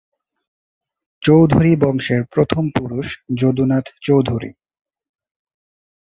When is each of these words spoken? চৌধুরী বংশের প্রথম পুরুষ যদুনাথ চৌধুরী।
চৌধুরী 1.23 1.71
বংশের 1.75 2.21
প্রথম 2.25 2.63
পুরুষ 2.75 3.07
যদুনাথ 3.37 3.85
চৌধুরী। 4.01 4.51